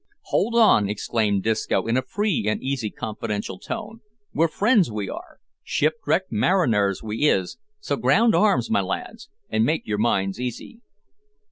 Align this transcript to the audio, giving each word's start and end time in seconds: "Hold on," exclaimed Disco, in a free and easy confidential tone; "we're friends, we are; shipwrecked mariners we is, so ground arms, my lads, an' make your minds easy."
"Hold 0.33 0.55
on," 0.55 0.89
exclaimed 0.89 1.43
Disco, 1.43 1.85
in 1.85 1.95
a 1.95 2.01
free 2.01 2.47
and 2.47 2.59
easy 2.63 2.89
confidential 2.89 3.59
tone; 3.59 4.01
"we're 4.33 4.47
friends, 4.47 4.89
we 4.91 5.11
are; 5.11 5.37
shipwrecked 5.63 6.31
mariners 6.31 7.03
we 7.03 7.29
is, 7.29 7.59
so 7.79 7.97
ground 7.97 8.33
arms, 8.33 8.71
my 8.71 8.81
lads, 8.81 9.29
an' 9.51 9.63
make 9.63 9.85
your 9.85 9.99
minds 9.99 10.39
easy." 10.39 10.79